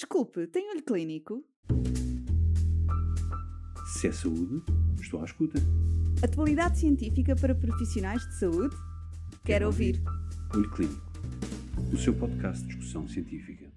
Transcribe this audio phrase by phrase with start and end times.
[0.00, 1.44] Desculpe, tem olho clínico?
[3.92, 4.64] Se é saúde,
[4.98, 5.58] estou à escuta.
[6.24, 8.74] Atualidade científica para profissionais de saúde?
[9.44, 10.02] Quero ouvir.
[10.54, 11.02] Olho Clínico,
[11.92, 13.70] o seu podcast de discussão científica.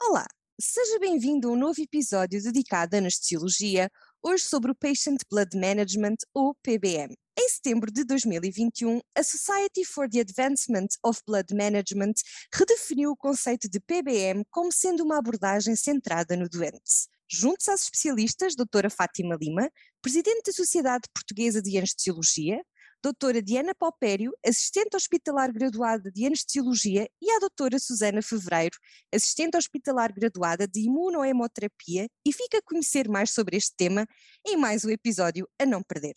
[0.00, 0.24] Olá,
[0.60, 3.90] seja bem-vindo a um novo episódio dedicado à anestesiologia,
[4.22, 7.16] hoje sobre o Patient Blood Management, ou PBM.
[7.36, 12.14] Em setembro de 2021, a Society for the Advancement of Blood Management
[12.54, 17.08] redefiniu o conceito de PBM como sendo uma abordagem centrada no doente.
[17.28, 19.68] Juntos às especialistas, doutora Fátima Lima,
[20.00, 22.62] presidente da Sociedade Portuguesa de Anestesiologia,
[23.02, 28.78] doutora Diana Paupério, assistente hospitalar graduada de Anestesiologia, e a doutora Susana Fevereiro,
[29.12, 34.06] assistente hospitalar graduada de Imunohemoterapia, e fica a conhecer mais sobre este tema
[34.46, 36.14] em mais um episódio a não perder.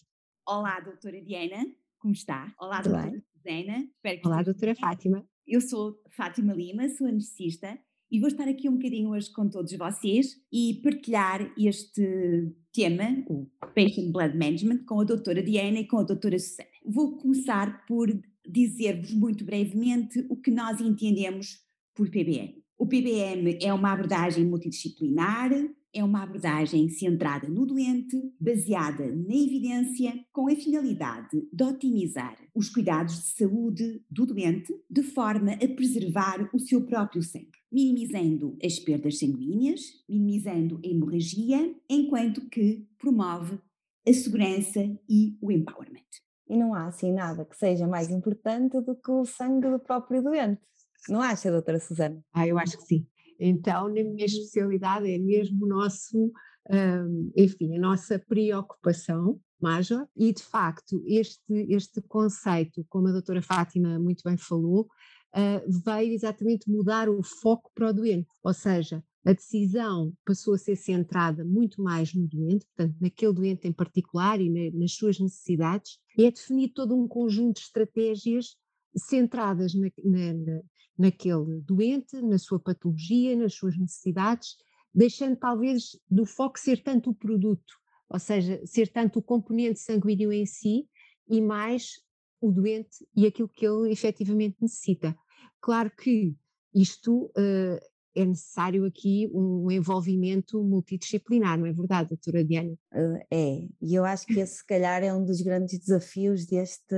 [0.49, 1.57] Olá, doutora Diana,
[1.99, 2.53] como está?
[2.57, 3.21] Olá, doutora?
[3.35, 3.89] Susana.
[4.23, 4.79] Olá, doutora bem.
[4.81, 5.27] Fátima.
[5.45, 7.77] Eu sou Fátima Lima, sou anestesista
[8.09, 13.45] e vou estar aqui um bocadinho hoje com todos vocês e partilhar este tema, o
[13.75, 16.69] Patient Blood Management, com a doutora Diana e com a doutora Susana.
[16.85, 18.07] Vou começar por
[18.47, 21.59] dizer-vos muito brevemente o que nós entendemos
[21.93, 22.63] por PBM.
[22.77, 25.51] O PBM é uma abordagem multidisciplinar,
[25.93, 32.69] é uma abordagem centrada no doente, baseada na evidência, com a finalidade de otimizar os
[32.69, 38.79] cuidados de saúde do doente, de forma a preservar o seu próprio sangue, minimizando as
[38.79, 43.59] perdas sanguíneas, minimizando a hemorragia, enquanto que promove
[44.07, 46.05] a segurança e o empowerment.
[46.49, 50.23] E não há assim nada que seja mais importante do que o sangue do próprio
[50.23, 50.61] doente.
[51.09, 52.23] Não acha, doutora Susana?
[52.33, 53.07] Ah, eu acho que sim.
[53.39, 56.31] Então, na minha especialidade é mesmo o nosso,
[56.69, 63.41] hum, enfim, a nossa preocupação major e, de facto, este, este conceito, como a doutora
[63.41, 64.87] Fátima muito bem falou,
[65.33, 70.57] ah, veio exatamente mudar o foco para o doente, ou seja, a decisão passou a
[70.57, 75.19] ser centrada muito mais no doente, portanto, naquele doente em particular e na- nas suas
[75.19, 78.55] necessidades, e é definido todo um conjunto de estratégias
[78.95, 80.61] centradas na- na,
[80.97, 84.55] naquele doente, na sua patologia, nas suas necessidades,
[84.93, 87.73] deixando talvez do foco ser tanto o produto,
[88.09, 90.87] ou seja, ser tanto o componente sanguíneo em si
[91.29, 92.01] e mais
[92.41, 95.15] o doente e aquilo que ele efetivamente necessita.
[95.61, 96.35] Claro que
[96.73, 97.79] isto eh,
[98.15, 102.75] é necessário aqui um envolvimento multidisciplinar, não é verdade, doutora Diana?
[102.93, 106.95] Eh, É, e eu acho que esse se calhar é um dos grandes desafios deste,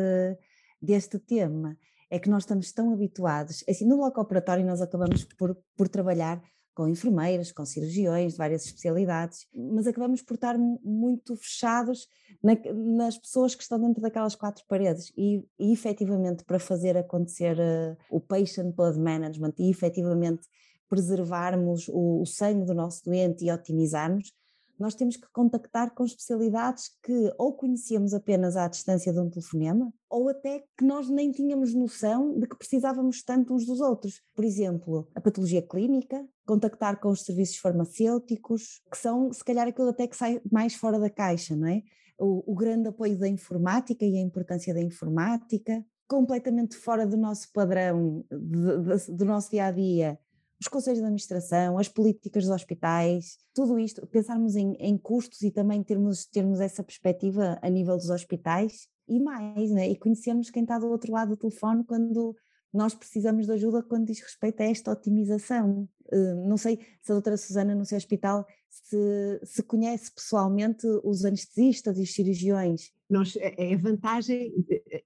[0.82, 1.78] deste tema,
[2.10, 6.42] é que nós estamos tão habituados, assim no bloco operatório nós acabamos por, por trabalhar
[6.74, 12.08] com enfermeiras, com cirurgiões de várias especialidades, mas acabamos por estar mu- muito fechados
[12.42, 15.12] na- nas pessoas que estão dentro daquelas quatro paredes.
[15.18, 20.48] E, e efetivamente para fazer acontecer eh, o patient blood management e efetivamente
[20.88, 24.34] preservarmos o, o sangue do nosso doente e otimizarmos,
[24.80, 29.94] nós temos que contactar com especialidades que ou conhecíamos apenas à distância de um telefonema,
[30.10, 34.22] ou até que nós nem tínhamos noção de que precisávamos tanto uns dos outros.
[34.34, 39.90] Por exemplo, a patologia clínica, contactar com os serviços farmacêuticos, que são se calhar aquilo
[39.90, 41.84] até que sai mais fora da caixa, não é?
[42.18, 47.52] O, o grande apoio da informática e a importância da informática, completamente fora do nosso
[47.54, 50.20] padrão, do nosso dia a dia,
[50.60, 55.52] os conselhos de administração, as políticas dos hospitais, tudo isto, pensarmos em, em custos e
[55.52, 59.90] também termos, termos essa perspectiva a nível dos hospitais e mais, né?
[59.90, 62.36] e conhecermos quem está do outro lado do telefone quando
[62.74, 65.88] nós precisamos de ajuda quando diz respeito a esta otimização.
[66.12, 71.26] Eh, não sei se a doutora Susana no seu hospital se, se conhece pessoalmente os
[71.26, 72.92] anestesistas e os cirurgiões.
[73.10, 74.54] Nós, é a vantagem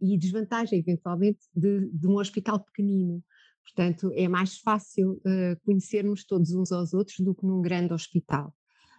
[0.01, 3.23] e desvantagem, eventualmente, de, de um hospital pequenino.
[3.63, 8.53] Portanto, é mais fácil eh, conhecermos todos uns aos outros do que num grande hospital.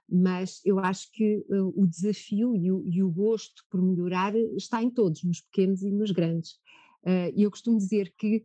[0.09, 4.83] Mas eu acho que eh, o desafio e o, e o gosto por melhorar está
[4.83, 6.59] em todos, nos pequenos e nos grandes.
[7.05, 8.43] Eh, E eu costumo dizer que,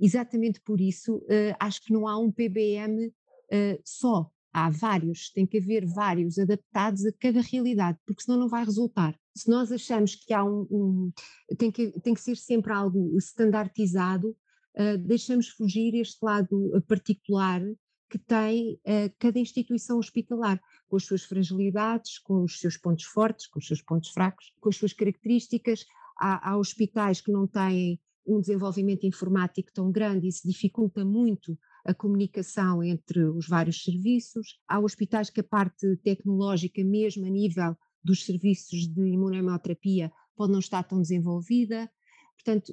[0.00, 3.12] exatamente por isso, eh, acho que não há um PBM
[3.50, 8.48] eh, só, há vários, tem que haver vários adaptados a cada realidade, porque senão não
[8.48, 9.18] vai resultar.
[9.36, 11.12] Se nós achamos que há um, um-
[11.58, 14.36] tem, que, tem que ser sempre algo standardizado,
[14.76, 17.62] uh, deixamos fugir este lado uh, particular
[18.10, 23.46] que tem uh, cada instituição hospitalar, com as suas fragilidades, com os seus pontos fortes,
[23.46, 25.84] com os seus pontos fracos, com as suas características.
[26.18, 31.58] Há, há hospitais que não têm um desenvolvimento informático tão grande e isso dificulta muito
[31.84, 34.58] a comunicação entre os vários serviços.
[34.66, 40.60] Há hospitais que a parte tecnológica, mesmo a nível dos serviços de imunohemoterapia, pode não
[40.60, 41.90] estar tão desenvolvida.
[42.36, 42.72] Portanto,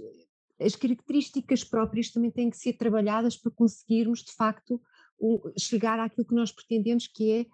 [0.62, 4.82] as características próprias também têm que ser trabalhadas para conseguirmos, de facto,
[5.58, 7.46] chegar àquilo que nós pretendemos, que é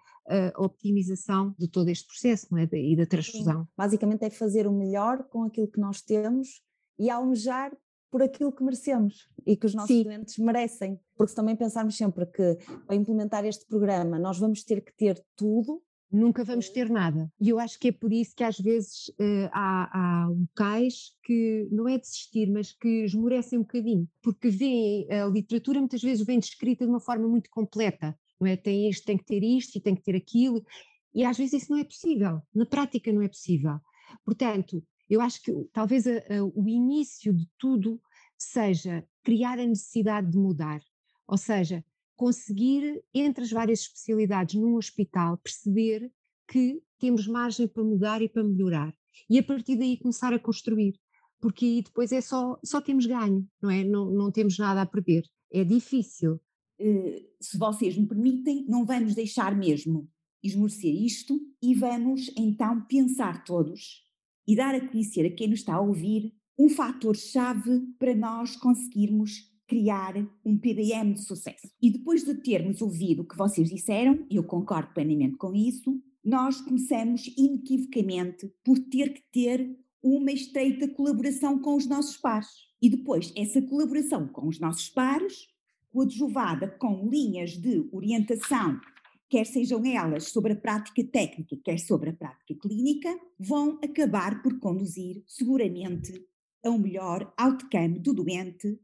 [0.54, 2.68] a optimização de todo este processo é?
[2.72, 3.62] e da transfusão.
[3.62, 3.68] Sim.
[3.76, 6.62] Basicamente é fazer o melhor com aquilo que nós temos
[6.98, 7.74] e almejar
[8.10, 10.04] por aquilo que merecemos e que os nossos Sim.
[10.04, 10.98] doentes merecem.
[11.16, 12.56] Porque se também pensarmos sempre que
[12.86, 17.30] para implementar este programa nós vamos ter que ter tudo, nunca vamos ter nada.
[17.40, 21.68] E eu acho que é por isso que às vezes uh, há, há locais que
[21.70, 26.38] não é desistir, mas que esmorecem um bocadinho, porque veem a literatura muitas vezes vem
[26.38, 28.56] descrita de uma forma muito completa, não é?
[28.56, 30.64] Tem isto, tem que ter isto e tem que ter aquilo,
[31.14, 33.78] e às vezes isso não é possível, na prática não é possível.
[34.24, 38.00] Portanto, eu acho que talvez a, a, o início de tudo
[38.36, 40.80] seja criar a necessidade de mudar,
[41.26, 41.84] ou seja,
[42.18, 46.10] conseguir, entre as várias especialidades num hospital, perceber
[46.48, 48.92] que temos margem para mudar e para melhorar.
[49.30, 50.98] E a partir daí começar a construir,
[51.40, 53.84] porque aí depois é só, só temos ganho, não é?
[53.84, 55.24] Não, não temos nada a perder.
[55.52, 56.40] É difícil.
[56.80, 60.08] Uh, se vocês me permitem, não vamos deixar mesmo
[60.42, 64.04] esmorecer isto e vamos então pensar todos
[64.46, 69.52] e dar a conhecer a quem nos está a ouvir um fator-chave para nós conseguirmos
[69.68, 71.70] criar um PBM de sucesso.
[71.80, 76.60] E depois de termos ouvido o que vocês disseram, eu concordo plenamente com isso, nós
[76.60, 82.48] começamos inequivocamente por ter que ter uma estreita colaboração com os nossos pares.
[82.80, 85.48] E depois, essa colaboração com os nossos pares,
[85.90, 88.80] coadjuvada com linhas de orientação,
[89.28, 94.58] quer sejam elas sobre a prática técnica, quer sobre a prática clínica, vão acabar por
[94.58, 96.24] conduzir seguramente
[96.64, 98.78] a um melhor outcome do doente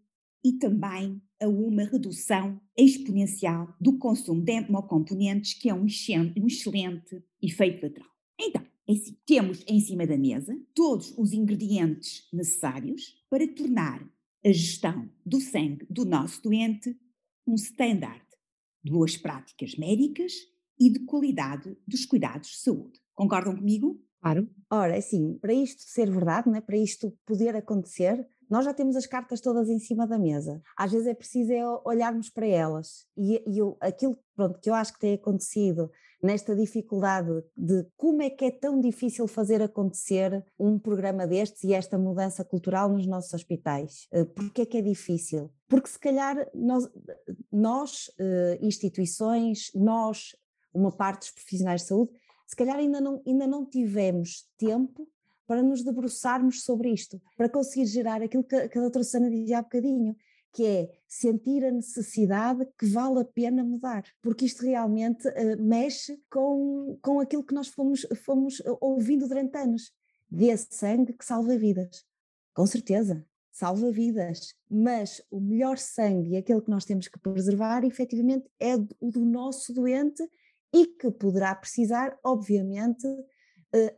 [0.44, 7.82] e também a uma redução exponencial do consumo de hemocomponentes, que é um excelente efeito
[7.82, 8.10] lateral.
[8.38, 14.06] Então, é assim, temos em cima da mesa todos os ingredientes necessários para tornar
[14.44, 16.94] a gestão do sangue do nosso doente
[17.46, 18.24] um standard
[18.82, 20.32] de boas práticas médicas
[20.78, 23.00] e de qualidade dos cuidados de saúde.
[23.14, 24.00] Concordam comigo?
[24.20, 24.48] Claro.
[24.70, 28.94] Ora, é assim, para isto ser verdade, né, para isto poder acontecer, nós já temos
[28.94, 30.62] as cartas todas em cima da mesa.
[30.76, 33.04] Às vezes é preciso é olharmos para elas.
[33.16, 35.90] E, e eu, aquilo pronto, que eu acho que tem acontecido
[36.22, 41.74] nesta dificuldade de como é que é tão difícil fazer acontecer um programa destes e
[41.74, 44.06] esta mudança cultural nos nossos hospitais.
[44.12, 45.50] Eh, Porquê é que é difícil?
[45.66, 46.88] Porque se calhar nós,
[47.50, 50.28] nós eh, instituições, nós,
[50.72, 52.12] uma parte dos profissionais de saúde,
[52.46, 55.08] se calhar ainda não, ainda não tivemos tempo
[55.46, 59.58] para nos debruçarmos sobre isto, para conseguir gerar aquilo que, que a doutora Sana dizia
[59.58, 60.16] há bocadinho,
[60.52, 66.16] que é sentir a necessidade que vale a pena mudar, porque isto realmente uh, mexe
[66.30, 69.92] com, com aquilo que nós fomos, fomos ouvindo durante anos.
[70.30, 72.04] Dê sangue que salva vidas.
[72.54, 77.84] Com certeza, salva vidas, mas o melhor sangue e aquele que nós temos que preservar,
[77.84, 80.22] efetivamente, é o do nosso doente
[80.72, 83.24] e que poderá precisar, obviamente, eh,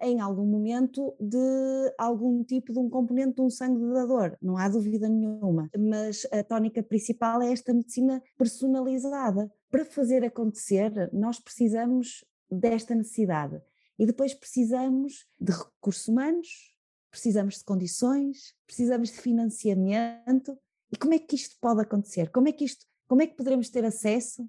[0.00, 4.68] em algum momento de algum tipo de um componente de um sangue dador, não há
[4.68, 5.70] dúvida nenhuma.
[5.78, 9.50] Mas a tónica principal é esta medicina personalizada.
[9.70, 13.60] Para fazer acontecer, nós precisamos desta necessidade
[13.98, 16.76] e depois precisamos de recursos humanos,
[17.10, 20.56] precisamos de condições, precisamos de financiamento.
[20.92, 22.30] E como é que isto pode acontecer?
[22.30, 24.48] Como é que isto, como é que poderemos ter acesso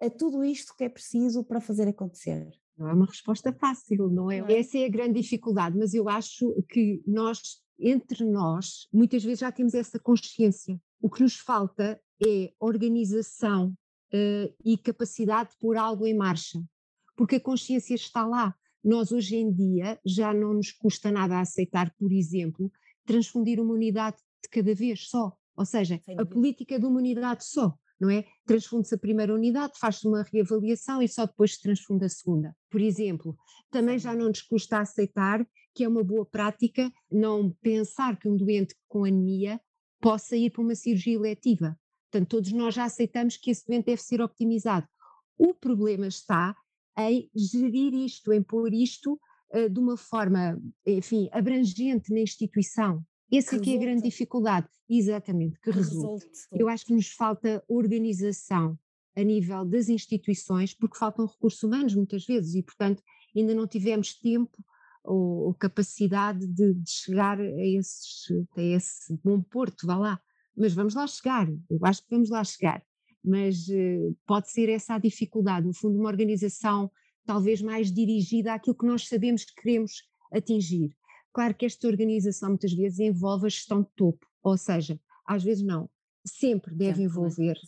[0.00, 2.50] a tudo isto que é preciso para fazer acontecer?
[2.76, 4.38] Não é uma resposta fácil, não é?
[4.52, 9.52] Essa é a grande dificuldade, mas eu acho que nós, entre nós, muitas vezes já
[9.52, 10.80] temos essa consciência.
[11.00, 16.60] O que nos falta é organização uh, e capacidade de pôr algo em marcha,
[17.16, 18.54] porque a consciência está lá.
[18.82, 22.70] Nós, hoje em dia, já não nos custa nada aceitar, por exemplo,
[23.06, 27.78] transfundir uma unidade de cada vez só, ou seja, a política de uma unidade só
[28.00, 28.24] não é?
[28.46, 32.54] Transfunde-se a primeira unidade, faz-se uma reavaliação e só depois se transfunde a segunda.
[32.70, 33.36] Por exemplo,
[33.70, 38.36] também já não nos custa aceitar que é uma boa prática não pensar que um
[38.36, 39.60] doente com anemia
[40.00, 41.76] possa ir para uma cirurgia eletiva.
[42.10, 44.86] Portanto, todos nós já aceitamos que esse doente deve ser optimizado.
[45.36, 46.54] O problema está
[46.96, 49.18] em gerir isto, em pôr isto
[49.52, 55.58] uh, de uma forma, enfim, abrangente na instituição, essa aqui é a grande dificuldade, exatamente,
[55.60, 56.26] que, que resulta.
[56.52, 58.78] Eu acho que nos falta organização
[59.16, 63.02] a nível das instituições, porque faltam recursos humanos muitas vezes e, portanto,
[63.34, 64.56] ainda não tivemos tempo
[65.04, 68.26] ou, ou capacidade de, de chegar a, esses,
[68.56, 70.20] a esse bom porto, vá lá.
[70.56, 72.82] Mas vamos lá chegar, eu acho que vamos lá chegar.
[73.22, 76.90] Mas uh, pode ser essa a dificuldade, no fundo, uma organização
[77.24, 80.02] talvez mais dirigida àquilo que nós sabemos que queremos
[80.32, 80.94] atingir.
[81.34, 85.62] Claro que esta organização muitas vezes envolve a gestão de topo, ou seja, às vezes
[85.62, 85.90] não,
[86.24, 87.58] sempre deve envolver,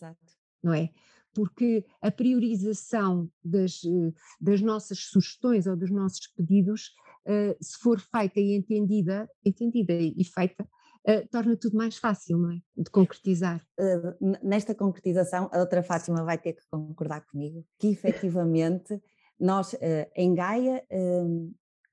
[0.62, 0.90] não é?
[1.36, 6.94] porque a priorização das, eh, das nossas sugestões ou dos nossos pedidos,
[7.26, 12.52] uh, se for feita e entendida, entendida e feita, uh, torna tudo mais fácil, não
[12.52, 12.62] é?
[12.74, 13.62] De concretizar.
[13.78, 18.98] Uh, nesta concretização, a doutora Fátima vai ter que concordar comigo, que efetivamente
[19.38, 19.76] nós,
[20.16, 20.82] em Gaia,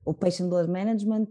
[0.06, 1.28] o Patient Blood Management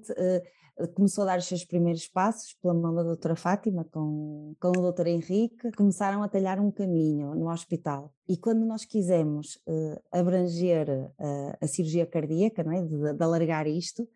[0.95, 4.73] começou a dar os seus primeiros passos pela mão da doutora Fátima com, com o
[4.73, 8.13] doutor Henrique, começaram a talhar um caminho no hospital.
[8.29, 12.83] E quando nós quisemos uh, abranger uh, a cirurgia cardíaca, não é?
[12.83, 14.09] de, de alargar isto,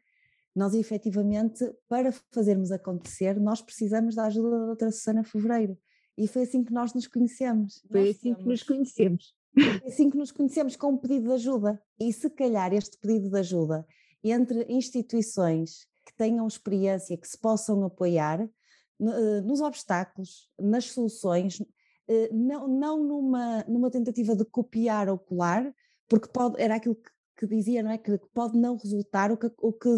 [0.55, 5.77] nós efetivamente, para fazermos acontecer, nós precisamos da ajuda da doutora Susana Fevereiro.
[6.17, 7.85] E foi assim que nós nos conhecemos.
[7.91, 9.35] Foi nós assim que nos conhecemos.
[9.53, 11.79] Foi assim que nos conhecemos, com um pedido de ajuda.
[12.01, 13.87] E se calhar este pedido de ajuda
[14.31, 18.41] entre instituições que tenham experiência, que se possam apoiar
[19.01, 21.61] eh, nos obstáculos, nas soluções,
[22.09, 22.69] eh, não,
[23.03, 25.73] numa, numa tentativa de copiar ou colar,
[26.09, 27.99] porque pode, era aquilo que, que dizia, não é?
[27.99, 29.89] Que pode não resultar, o que, o, que,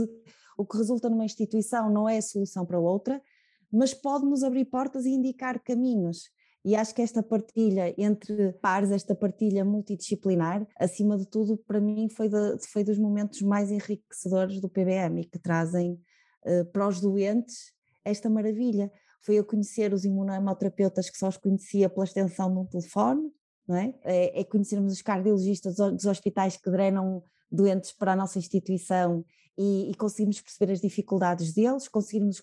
[0.56, 3.22] o que resulta numa instituição não é a solução para outra,
[3.70, 6.30] mas pode nos abrir portas e indicar caminhos.
[6.68, 12.10] E acho que esta partilha entre pares, esta partilha multidisciplinar, acima de tudo, para mim
[12.10, 15.98] foi, de, foi dos momentos mais enriquecedores do PBM e que trazem
[16.44, 17.72] uh, para os doentes
[18.04, 18.92] esta maravilha.
[19.22, 23.32] Foi eu conhecer os imunohemoterapeutas que só os conhecia pela extensão de um telefone,
[23.66, 23.94] não é?
[24.04, 29.24] É, é conhecermos os cardiologistas dos hospitais que drenam doentes para a nossa instituição
[29.56, 32.42] e, e conseguirmos perceber as dificuldades deles, conseguirmos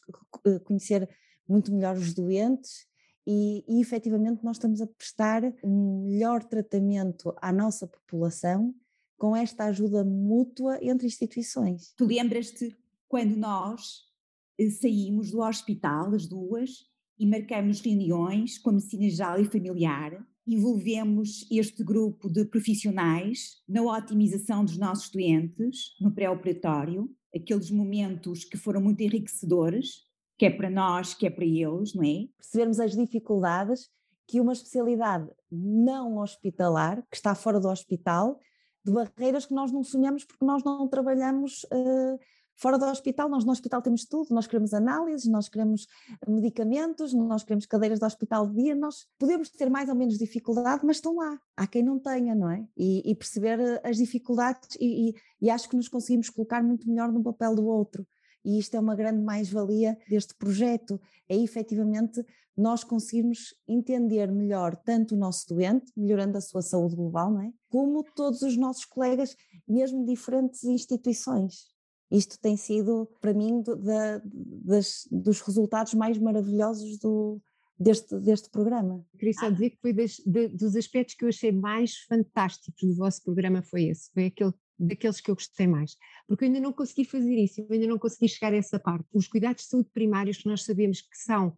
[0.63, 1.07] conhecer
[1.47, 2.87] muito melhor os doentes
[3.25, 8.73] e, e efetivamente nós estamos a prestar um melhor tratamento à nossa população
[9.17, 11.93] com esta ajuda mútua entre instituições.
[11.97, 12.75] Tu lembras-te
[13.07, 14.03] quando nós
[14.59, 16.85] eh, saímos do hospital, as duas,
[17.17, 23.81] e marcamos reuniões com a medicina geral e familiar, envolvemos este grupo de profissionais na
[23.81, 30.03] otimização dos nossos doentes no pré-operatório, aqueles momentos que foram muito enriquecedores,
[30.37, 32.27] que é para nós, que é para eles, não é?
[32.37, 33.89] Percebermos as dificuldades
[34.27, 38.39] que uma especialidade não hospitalar, que está fora do hospital,
[38.83, 42.19] de barreiras que nós não sonhamos porque nós não trabalhamos uh,
[42.55, 43.29] fora do hospital.
[43.29, 45.87] Nós no hospital temos tudo, nós queremos análises, nós queremos
[46.27, 50.85] medicamentos, nós queremos cadeiras de hospital de dia, nós podemos ter mais ou menos dificuldade,
[50.85, 51.39] mas estão lá.
[51.55, 52.65] Há quem não tenha, não é?
[52.75, 56.87] E, e perceber eh, as dificuldades e, e, e acho que nos conseguimos colocar muito
[56.87, 58.05] melhor no papel do outro
[58.45, 62.23] e isto é uma grande mais-valia deste projeto, é efetivamente
[62.55, 67.51] nós conseguirmos entender melhor tanto o nosso doente, melhorando a sua saúde global, não é?
[67.67, 69.35] como todos os nossos colegas,
[69.67, 71.67] mesmo diferentes instituições.
[72.09, 77.41] Isto tem sido, para mim, do, da, das, dos resultados mais maravilhosos do,
[77.77, 79.05] deste, deste programa.
[79.17, 82.95] Queria só dizer que foi das, de, dos aspectos que eu achei mais fantásticos do
[82.95, 86.73] vosso programa foi esse, foi aquele daqueles que eu gostei mais, porque eu ainda não
[86.73, 89.05] consegui fazer isso, eu ainda não consegui chegar a essa parte.
[89.13, 91.55] Os cuidados de saúde primários que nós sabemos que são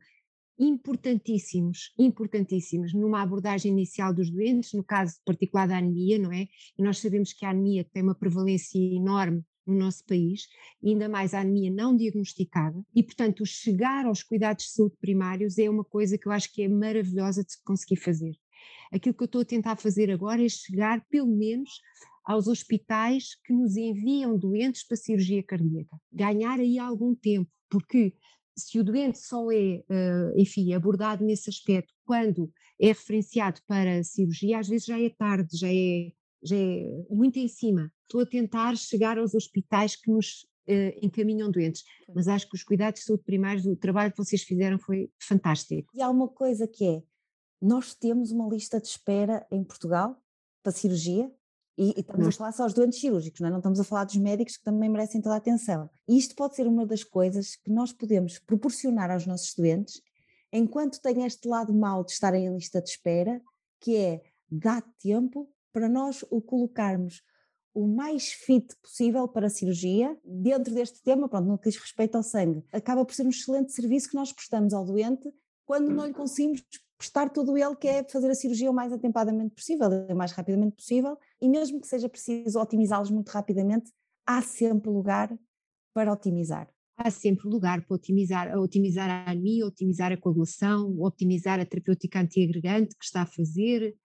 [0.59, 6.47] importantíssimos, importantíssimos numa abordagem inicial dos doentes, no caso particular da anemia, não é?
[6.77, 10.47] E nós sabemos que a anemia tem uma prevalência enorme no nosso país,
[10.83, 15.69] ainda mais a anemia não diagnosticada, e portanto chegar aos cuidados de saúde primários é
[15.69, 18.31] uma coisa que eu acho que é maravilhosa de se conseguir fazer.
[18.91, 21.81] Aquilo que eu estou a tentar fazer agora é chegar pelo menos
[22.27, 25.97] aos hospitais que nos enviam doentes para cirurgia cardíaca.
[26.11, 28.13] Ganhar aí algum tempo, porque
[28.53, 34.59] se o doente só é, eh, enfim, abordado nesse aspecto quando é referenciado para cirurgia,
[34.59, 36.11] às vezes já é tarde, já é,
[36.43, 37.89] já é muito em cima.
[38.03, 42.63] Estou a tentar chegar aos hospitais que nos uh, encaminham doentes, mas acho que os
[42.63, 45.89] cuidados de saúde primários, o trabalho que vocês fizeram foi fantástico.
[45.95, 47.03] E há uma coisa que é,
[47.61, 50.21] nós temos uma lista de espera em Portugal
[50.61, 51.31] para cirurgia,
[51.77, 53.51] e, e estamos a falar só dos doentes cirúrgicos, não, é?
[53.51, 55.89] não estamos a falar dos médicos que também merecem toda a atenção.
[56.07, 60.01] E isto pode ser uma das coisas que nós podemos proporcionar aos nossos doentes,
[60.51, 63.41] enquanto tem este lado mau de estarem em lista de espera,
[63.79, 67.21] que é dar tempo para nós o colocarmos
[67.73, 72.15] o mais fit possível para a cirurgia, dentro deste tema, pronto, no que diz respeito
[72.15, 72.65] ao sangue.
[72.73, 75.31] Acaba por ser um excelente serviço que nós prestamos ao doente
[75.63, 76.63] quando não lhe conseguimos
[76.97, 80.75] prestar todo ele, que é fazer a cirurgia o mais atempadamente possível, o mais rapidamente
[80.75, 83.91] possível, e mesmo que seja preciso otimizá-los muito rapidamente,
[84.25, 85.37] há sempre lugar
[85.93, 86.69] para otimizar.
[86.97, 92.95] Há sempre lugar para otimizar, otimizar a anemia, otimizar a coagulação, otimizar a terapêutica antiagregante
[92.97, 93.95] que está a fazer,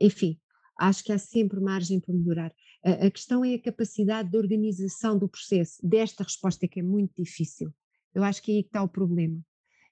[0.00, 0.38] enfim,
[0.78, 2.54] acho que há sempre margem para melhorar.
[2.84, 7.20] A, a questão é a capacidade de organização do processo, desta resposta que é muito
[7.20, 7.72] difícil.
[8.14, 9.42] Eu acho que é aí está o problema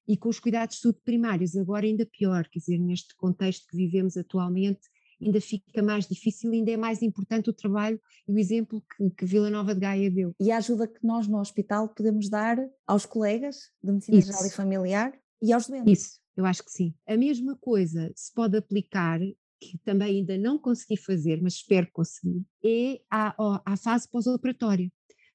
[0.06, 3.76] e com os cuidados de saúde primários, agora ainda pior, quer dizer, neste contexto que
[3.76, 4.80] vivemos atualmente,
[5.22, 9.24] ainda fica mais difícil, ainda é mais importante o trabalho e o exemplo que, que
[9.26, 10.34] Vila Nova de Gaia deu.
[10.40, 14.28] E a ajuda que nós no hospital podemos dar aos colegas de medicina Isso.
[14.28, 16.00] geral e familiar e aos doentes.
[16.00, 16.94] Isso, eu acho que sim.
[17.06, 19.20] A mesma coisa se pode aplicar,
[19.60, 24.90] que também ainda não consegui fazer, mas espero conseguir, é à, à fase pós-operatória.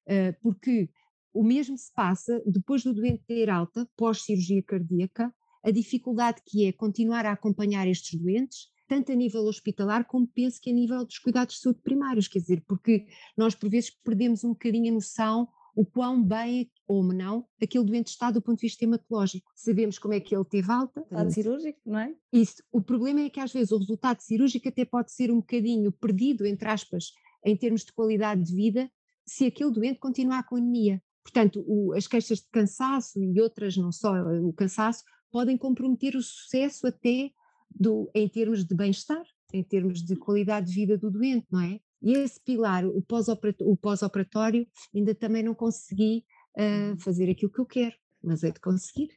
[0.08, 0.88] Uh, porque
[1.36, 6.72] o mesmo se passa depois do doente ter alta, pós-cirurgia cardíaca, a dificuldade que é
[6.72, 11.18] continuar a acompanhar estes doentes, tanto a nível hospitalar como penso que a nível dos
[11.18, 15.48] cuidados de saúde primários, quer dizer, porque nós por vezes perdemos um bocadinho a noção
[15.76, 19.52] o quão bem ou não aquele doente está do ponto de vista hematológico.
[19.54, 21.00] Sabemos como é que ele teve alta.
[21.00, 22.14] Resultado cirúrgico, não é?
[22.32, 22.62] Isso.
[22.72, 26.46] O problema é que às vezes o resultado cirúrgico até pode ser um bocadinho perdido,
[26.46, 27.12] entre aspas,
[27.44, 28.90] em termos de qualidade de vida,
[29.26, 31.02] se aquele doente continuar com anemia.
[31.26, 34.12] Portanto, o, as queixas de cansaço e outras, não só
[34.44, 35.02] o cansaço,
[35.32, 37.32] podem comprometer o sucesso até
[37.68, 41.80] do, em termos de bem-estar, em termos de qualidade de vida do doente, não é?
[42.00, 43.02] E esse pilar, o
[43.76, 46.24] pós-operatório, ainda também não consegui
[46.56, 49.10] uh, fazer aquilo que eu quero, mas é de conseguir.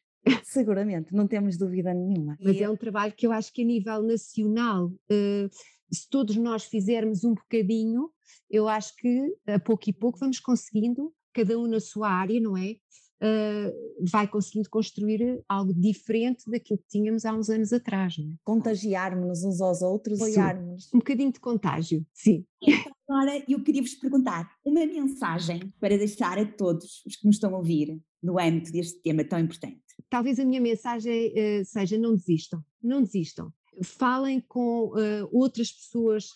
[0.43, 2.35] Seguramente, não temos dúvida nenhuma.
[2.41, 5.49] Mas é um trabalho que eu acho que a nível nacional, uh,
[5.91, 8.09] se todos nós fizermos um bocadinho,
[8.49, 12.57] eu acho que a pouco e pouco vamos conseguindo, cada um na sua área, não
[12.57, 12.75] é?
[13.19, 18.17] uh, vai conseguindo construir algo diferente daquilo que tínhamos há uns anos atrás.
[18.17, 18.33] Não é?
[18.43, 20.89] Contagiarmos-nos uns aos outros, apoiarmos.
[20.93, 22.45] Um bocadinho de contágio, sim.
[22.61, 27.35] Então, agora eu queria vos perguntar uma mensagem para deixar a todos os que nos
[27.35, 29.81] estão a ouvir no âmbito deste tema tão importante.
[30.09, 33.51] Talvez a minha mensagem uh, seja não desistam, não desistam.
[33.83, 36.27] Falem com uh, outras pessoas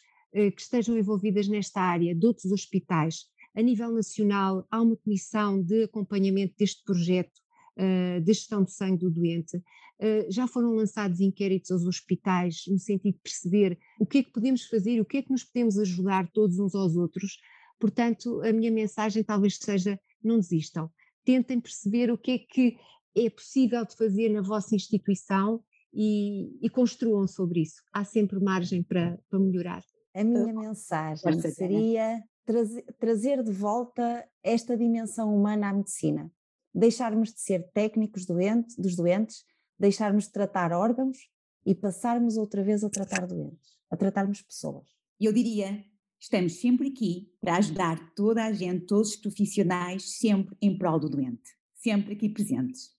[0.55, 5.83] que estejam envolvidas nesta área, de outros hospitais, a nível nacional, há uma comissão de
[5.83, 7.39] acompanhamento deste projeto
[7.77, 9.57] uh, de gestão de sangue do doente.
[9.57, 14.31] Uh, já foram lançados inquéritos aos hospitais no sentido de perceber o que é que
[14.31, 17.39] podemos fazer, o que é que nos podemos ajudar todos uns aos outros.
[17.79, 20.89] Portanto, a minha mensagem talvez seja: não desistam.
[21.24, 22.77] Tentem perceber o que é que
[23.16, 25.63] é possível de fazer na vossa instituição
[25.94, 27.81] e, e construam sobre isso.
[27.94, 29.83] Há sempre margem para, para melhorar.
[30.16, 36.32] A minha mensagem seria trazer, trazer de volta esta dimensão humana à medicina.
[36.74, 39.44] Deixarmos de ser técnicos doente, dos doentes,
[39.79, 41.18] deixarmos de tratar órgãos
[41.66, 44.88] e passarmos outra vez a tratar doentes, a tratarmos pessoas.
[45.20, 45.84] Eu diria,
[46.20, 51.10] estamos sempre aqui para ajudar toda a gente, todos os profissionais, sempre em prol do
[51.10, 52.92] doente, sempre aqui presentes.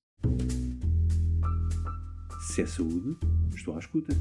[2.49, 3.19] Se é saúde,
[3.55, 4.15] estou à escuta.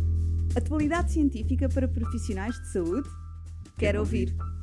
[0.55, 3.09] Atualidade científica para profissionais de saúde?
[3.77, 4.29] Quero, Quero ouvir.
[4.39, 4.62] ouvir.